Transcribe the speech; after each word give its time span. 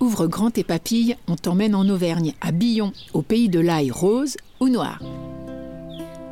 Ouvre 0.00 0.28
grand 0.28 0.52
tes 0.52 0.62
papilles, 0.62 1.16
on 1.26 1.34
t'emmène 1.34 1.74
en 1.74 1.88
Auvergne, 1.88 2.34
à 2.40 2.52
Billon, 2.52 2.92
au 3.14 3.22
pays 3.22 3.48
de 3.48 3.58
l'ail 3.58 3.90
rose 3.90 4.36
ou 4.60 4.68
noir. 4.68 5.02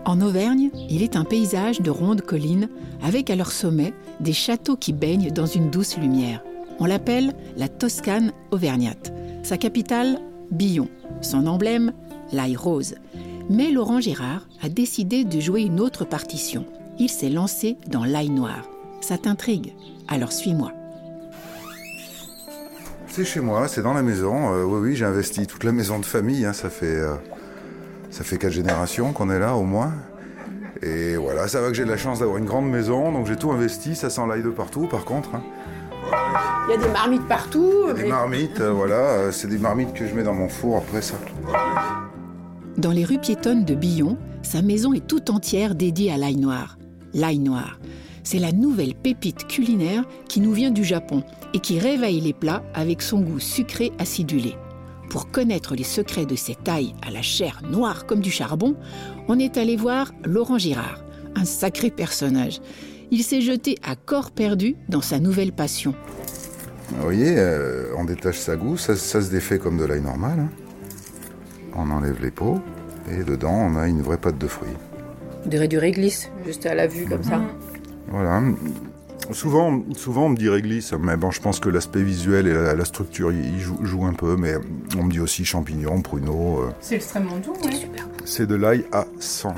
En 0.04 0.21
Auvergne, 0.21 0.71
il 0.89 1.03
est 1.03 1.17
un 1.17 1.25
paysage 1.25 1.80
de 1.80 1.90
rondes 1.90 2.21
collines 2.21 2.68
avec 3.02 3.29
à 3.29 3.34
leur 3.34 3.50
sommet 3.50 3.92
des 4.21 4.32
châteaux 4.32 4.76
qui 4.76 4.92
baignent 4.92 5.32
dans 5.32 5.46
une 5.46 5.68
douce 5.68 5.96
lumière. 5.96 6.44
On 6.79 6.84
l'appelle 6.84 7.34
la 7.56 7.68
Toscane 7.68 8.32
auvergnate. 8.52 9.12
Sa 9.42 9.56
capitale, 9.56 10.21
Billon. 10.53 10.88
Son 11.21 11.48
emblème, 11.48 11.92
l'ail 12.33 12.54
rose. 12.54 12.94
Mais 13.51 13.72
Laurent 13.72 14.01
Gérard 14.01 14.46
a 14.62 14.69
décidé 14.69 15.24
de 15.24 15.40
jouer 15.40 15.62
une 15.62 15.80
autre 15.80 16.05
partition. 16.05 16.66
Il 17.01 17.09
s'est 17.09 17.30
lancé 17.30 17.77
dans 17.88 18.05
l'ail 18.05 18.30
noir. 18.30 18.69
Ça 19.01 19.19
t'intrigue? 19.19 19.74
Alors 20.06 20.33
suis-moi. 20.33 20.73
C'est 23.16 23.24
chez 23.24 23.41
moi, 23.41 23.66
c'est 23.66 23.80
dans 23.80 23.95
la 23.95 24.02
maison. 24.02 24.52
Euh, 24.52 24.64
oui, 24.64 24.91
oui, 24.91 24.95
j'ai 24.95 25.06
investi 25.06 25.46
toute 25.46 25.64
la 25.64 25.72
maison 25.72 25.98
de 25.98 26.04
famille. 26.04 26.45
hein, 26.45 26.52
ça 26.52 26.68
fait 26.68 26.84
euh, 26.84 27.14
ça 28.10 28.24
fait 28.24 28.36
quatre 28.36 28.52
générations 28.52 29.14
qu'on 29.14 29.30
est 29.30 29.38
là 29.38 29.54
au 29.56 29.62
moins. 29.62 29.95
Et 30.82 31.16
voilà, 31.16 31.48
ça 31.48 31.62
va 31.62 31.68
que 31.68 31.72
j'ai 31.74 31.86
de 31.86 31.88
la 31.88 31.96
chance 31.96 32.18
d'avoir 32.18 32.36
une 32.36 32.44
grande 32.44 32.68
maison, 32.68 33.12
donc 33.12 33.27
j'ai 33.27 33.36
tout 33.36 33.50
investi. 33.50 33.96
Ça 33.96 34.10
sent 34.10 34.20
l'ail 34.28 34.42
de 34.42 34.50
partout, 34.50 34.86
par 34.86 35.06
contre. 35.06 35.30
hein. 35.34 35.42
Il 36.68 36.72
y 36.72 36.74
a 36.74 36.86
des 36.86 36.92
marmites 36.92 37.27
partout. 37.27 37.91
Des 37.94 38.05
marmites, 38.05 38.60
euh, 38.60 38.70
voilà, 38.72 38.96
euh, 38.96 39.33
c'est 39.33 39.48
des 39.48 39.56
marmites 39.56 39.94
que 39.94 40.06
je 40.06 40.14
mets 40.14 40.22
dans 40.22 40.34
mon 40.34 40.50
four 40.50 40.77
après 40.77 41.00
ça. 41.00 41.14
Dans 42.77 42.91
les 42.92 43.06
rues 43.06 43.16
piétonnes 43.19 43.64
de 43.64 43.74
Billon, 43.74 44.19
sa 44.42 44.60
maison 44.60 44.92
est 44.92 45.06
tout 45.06 45.30
entière 45.30 45.74
dédiée 45.74 46.12
à 46.12 46.19
l'ail 46.19 46.36
noir. 46.36 46.77
L'ail 47.14 47.38
noir, 47.38 47.78
c'est 48.26 48.40
la 48.40 48.50
nouvelle 48.50 48.96
pépite 48.96 49.46
culinaire 49.46 50.02
qui 50.28 50.40
nous 50.40 50.52
vient 50.52 50.72
du 50.72 50.82
Japon 50.82 51.22
et 51.54 51.60
qui 51.60 51.78
réveille 51.78 52.20
les 52.20 52.32
plats 52.32 52.64
avec 52.74 53.00
son 53.00 53.20
goût 53.20 53.38
sucré 53.38 53.92
acidulé. 54.00 54.56
Pour 55.10 55.30
connaître 55.30 55.76
les 55.76 55.84
secrets 55.84 56.26
de 56.26 56.34
cette 56.34 56.68
ail 56.68 56.92
à 57.06 57.12
la 57.12 57.22
chair 57.22 57.62
noire 57.70 58.05
comme 58.05 58.18
du 58.18 58.33
charbon, 58.33 58.74
on 59.28 59.38
est 59.38 59.56
allé 59.56 59.77
voir 59.77 60.10
Laurent 60.24 60.58
Girard, 60.58 61.05
un 61.36 61.44
sacré 61.44 61.88
personnage. 61.91 62.60
Il 63.12 63.22
s'est 63.22 63.42
jeté 63.42 63.77
à 63.84 63.94
corps 63.94 64.33
perdu 64.33 64.74
dans 64.88 65.02
sa 65.02 65.20
nouvelle 65.20 65.52
passion. 65.52 65.94
Vous 66.88 67.02
voyez, 67.02 67.33
euh, 67.38 67.92
on 67.96 68.05
détache 68.05 68.38
sa 68.38 68.56
goût, 68.56 68.77
ça, 68.77 68.96
ça 68.96 69.22
se 69.22 69.30
défait 69.30 69.61
comme 69.61 69.78
de 69.78 69.84
l'ail 69.84 70.02
normal. 70.02 70.40
hein. 70.40 70.48
On 71.77 71.88
enlève 71.92 72.20
les 72.20 72.33
peaux 72.33 72.58
et 73.08 73.22
dedans 73.22 73.55
on 73.55 73.77
a 73.77 73.86
une 73.86 74.02
vraie 74.02 74.18
pâte 74.18 74.38
de 74.38 74.48
fruits. 74.48 74.70
On 75.44 75.48
dirait 75.48 75.68
du 75.68 75.78
réglisse, 75.78 76.28
juste 76.44 76.66
à 76.66 76.74
la 76.74 76.88
vue 76.88 77.05
comme 77.05 77.22
ça. 77.22 77.40
Voilà. 78.08 78.42
Souvent, 79.32 79.82
souvent 79.96 80.26
on 80.26 80.28
me 80.30 80.36
dit 80.36 80.48
réglisse, 80.48 80.92
mais 80.92 81.16
bon, 81.16 81.32
je 81.32 81.40
pense 81.40 81.58
que 81.58 81.68
l'aspect 81.68 82.02
visuel 82.02 82.46
et 82.46 82.52
la, 82.52 82.74
la 82.74 82.84
structure 82.84 83.32
y, 83.32 83.38
y 83.38 83.58
jouent 83.60 84.06
un 84.06 84.12
peu, 84.12 84.36
mais 84.36 84.54
on 84.96 85.02
me 85.04 85.10
dit 85.10 85.18
aussi 85.18 85.44
champignons, 85.44 86.00
pruneaux. 86.00 86.60
euh, 86.60 86.70
C'est 86.80 86.96
extrêmement 86.96 87.36
doux, 87.38 87.52
ouais. 87.64 87.72
Super. 87.74 88.06
c'est 88.24 88.46
de 88.46 88.54
l'ail 88.54 88.84
à 88.92 89.04
100%. 89.20 89.50